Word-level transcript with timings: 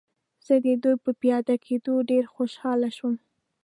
زه 0.45 0.55
د 0.65 0.67
دوی 0.83 0.95
په 1.05 1.11
پیاده 1.21 1.55
کېدو 1.65 1.93
ډېر 2.09 2.23
خوشحاله 2.35 2.89
شوم. 2.97 3.15